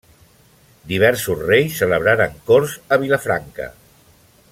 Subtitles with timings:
[0.91, 3.69] Diversos reis celebraren corts a Vilafranca.